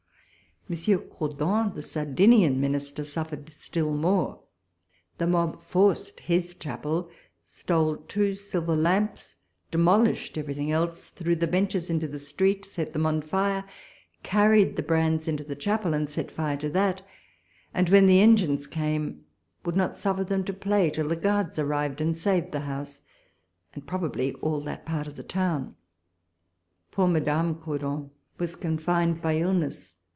Monsieur 0.69 0.99
Cordon, 0.99 1.73
the 1.73 1.81
Sardinian 1.81 2.61
Minister, 2.61 3.03
suffered 3.03 3.51
still 3.51 3.93
more. 3.93 4.39
The 5.17 5.25
mob 5.27 5.61
forced 5.63 6.21
his 6.21 6.53
chapel, 6.55 7.09
stole 7.43 7.97
two 7.97 8.35
silver 8.35 8.75
lamps, 8.77 9.35
demolished 9.71 10.37
everything 10.37 10.71
else, 10.71 11.09
threw 11.09 11.35
the 11.35 11.47
benches 11.47 11.89
into 11.89 12.07
the 12.07 12.19
street, 12.19 12.63
set 12.63 12.93
them 12.93 13.05
on 13.07 13.21
fire, 13.23 13.65
carried 14.23 14.75
the 14.77 14.83
brands 14.83 15.27
into 15.27 15.43
the 15.43 15.57
chapel, 15.57 15.93
and 15.95 16.07
set 16.07 16.29
fire 16.31 16.55
to 16.57 16.69
that; 16.69 17.01
and, 17.73 17.89
when 17.89 18.05
the 18.05 18.21
engines 18.21 18.65
came, 18.67 19.25
would 19.65 19.75
not 19.75 19.97
suffer 19.97 20.23
them 20.23 20.45
to 20.45 20.53
play 20.53 20.89
till 20.91 21.07
the 21.09 21.17
Guards 21.17 21.57
arrived, 21.59 21.99
and 21.99 22.15
saved 22.15 22.51
the 22.53 22.61
house 22.61 23.01
and 23.73 23.85
probably 23.87 24.31
all 24.35 24.61
that 24.61 24.85
part 24.85 25.07
of 25.07 25.15
the 25.17 25.23
town. 25.23 25.75
Poor 26.91 27.07
Madame 27.09 27.55
Cordon 27.55 28.11
was 28.37 28.55
confined 28.55 29.21
by 29.23 29.35
illness. 29.37 29.95